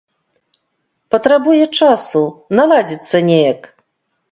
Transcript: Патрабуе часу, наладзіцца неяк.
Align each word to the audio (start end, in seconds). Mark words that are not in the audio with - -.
Патрабуе 1.15 1.61
часу, 1.79 2.23
наладзіцца 2.63 3.17
неяк. 3.31 3.73